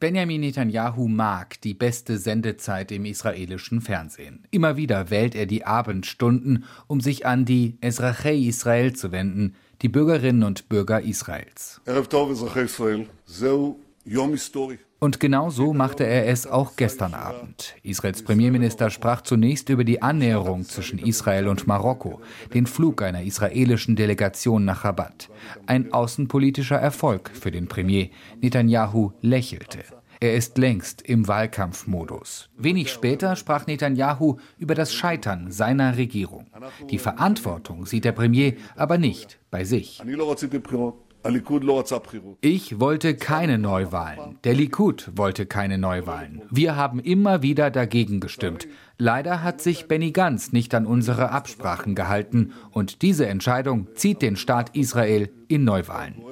[0.00, 4.46] Benjamin Netanyahu mag die beste Sendezeit im israelischen Fernsehen.
[4.50, 9.90] Immer wieder wählt er die Abendstunden, um sich an die Ezrachei Israel zu wenden, die
[9.90, 11.82] Bürgerinnen und Bürger Israels.
[15.00, 17.74] Und genau so machte er es auch gestern Abend.
[17.82, 22.20] Israels Premierminister sprach zunächst über die Annäherung zwischen Israel und Marokko,
[22.52, 25.30] den Flug einer israelischen Delegation nach Rabat.
[25.64, 28.10] Ein außenpolitischer Erfolg für den Premier.
[28.42, 29.78] Netanyahu lächelte.
[30.20, 32.50] Er ist längst im Wahlkampfmodus.
[32.58, 36.46] Wenig später sprach Netanyahu über das Scheitern seiner Regierung.
[36.90, 40.02] Die Verantwortung sieht der Premier aber nicht bei sich.
[42.40, 44.38] Ich wollte keine Neuwahlen.
[44.44, 46.42] Der Likud wollte keine Neuwahlen.
[46.50, 48.66] Wir haben immer wieder dagegen gestimmt.
[48.96, 54.36] Leider hat sich Benny Gantz nicht an unsere Absprachen gehalten und diese Entscheidung zieht den
[54.36, 56.22] Staat Israel in Neuwahlen.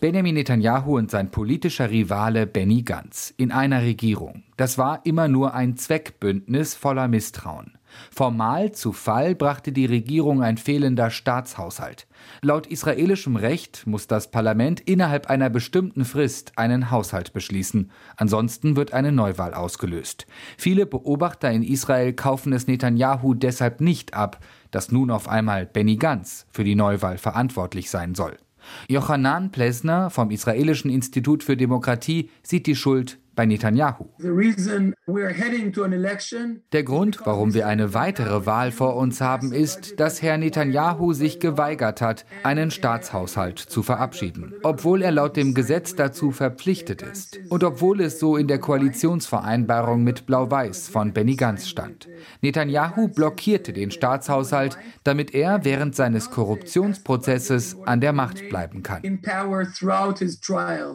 [0.00, 4.42] Benjamin Netanyahu und sein politischer Rivale Benny Gantz in einer Regierung.
[4.56, 7.72] Das war immer nur ein Zweckbündnis voller Misstrauen.
[8.10, 12.06] Formal zu Fall brachte die Regierung ein fehlender Staatshaushalt.
[12.40, 17.90] Laut israelischem Recht muss das Parlament innerhalb einer bestimmten Frist einen Haushalt beschließen.
[18.16, 20.26] Ansonsten wird eine Neuwahl ausgelöst.
[20.56, 25.96] Viele Beobachter in Israel kaufen es Netanyahu deshalb nicht ab, dass nun auf einmal Benny
[25.96, 28.36] Gantz für die Neuwahl verantwortlich sein soll.
[28.88, 34.06] Jochanan Plesner vom Israelischen Institut für Demokratie sieht die Schuld bei Netanyahu.
[36.72, 41.40] Der Grund, warum wir eine weitere Wahl vor uns haben, ist, dass Herr Netanyahu sich
[41.40, 47.64] geweigert hat, einen Staatshaushalt zu verabschieden, obwohl er laut dem Gesetz dazu verpflichtet ist und
[47.64, 52.08] obwohl es so in der Koalitionsvereinbarung mit Blau-Weiß von Benny Gantz stand.
[52.40, 59.02] Netanyahu blockierte den Staatshaushalt, damit er während seines Korruptionsprozesses an der Macht bleiben kann.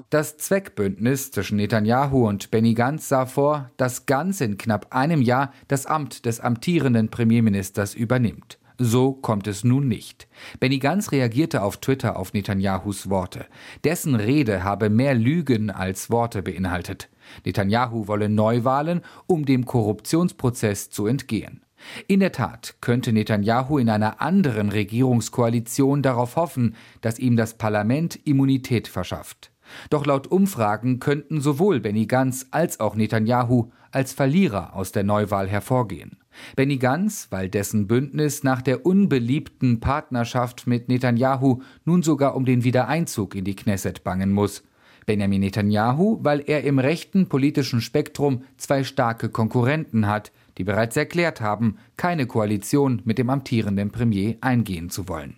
[0.10, 5.52] Das Zweckbündnis zwischen Netanyahu und Benny Gantz sah vor, dass Gantz in knapp einem Jahr
[5.68, 8.60] das Amt des amtierenden Premierministers übernimmt.
[8.78, 10.28] So kommt es nun nicht.
[10.60, 13.48] Benny Gantz reagierte auf Twitter auf Netanyahus Worte.
[13.84, 17.10] Dessen Rede habe mehr Lügen als Worte beinhaltet.
[17.46, 21.62] Netanyahu wolle Neuwahlen, um dem Korruptionsprozess zu entgehen.
[22.08, 28.20] In der Tat könnte Netanyahu in einer anderen Regierungskoalition darauf hoffen, dass ihm das Parlament
[28.26, 29.52] Immunität verschafft.
[29.90, 35.48] Doch laut Umfragen könnten sowohl Benny Gantz als auch Netanyahu als Verlierer aus der Neuwahl
[35.48, 36.18] hervorgehen.
[36.56, 42.64] Benny Gantz, weil dessen Bündnis nach der unbeliebten Partnerschaft mit Netanyahu nun sogar um den
[42.64, 44.64] Wiedereinzug in die Knesset bangen muss.
[45.06, 51.42] Benjamin Netanyahu, weil er im rechten politischen Spektrum zwei starke Konkurrenten hat, die bereits erklärt
[51.42, 55.36] haben, keine Koalition mit dem amtierenden Premier eingehen zu wollen.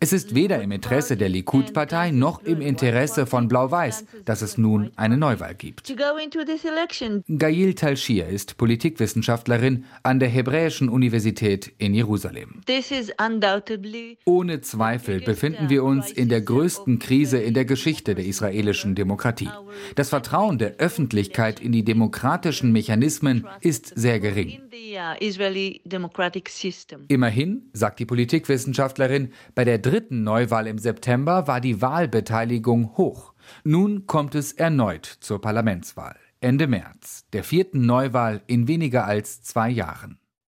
[0.00, 4.90] Es ist weder im Interesse der Likud-Partei noch im Interesse von Blau-Weiß, dass es nun
[4.96, 5.94] eine Neuwahl gibt.
[7.28, 12.60] Gail Talshir ist Politikwissenschaftlerin an der Hebräischen Universität in Jerusalem.
[14.24, 19.48] Ohne Zweifel befinden wir uns in der größten Krise in der Geschichte der israelischen Demokratie.
[19.94, 24.60] Das Vertrauen der Öffentlichkeit in die demokratischen Mechanismen ist sehr gering.
[27.08, 33.32] Immerhin, sagt die Politikwissenschaftlerin, bei der dritten Neuwahl im September war die Wahlbeteiligung hoch.
[33.64, 36.16] Nun kommt es erneut zur Parlamentswahl.
[36.40, 40.18] Ende März, der vierten Neuwahl in weniger als zwei Jahren.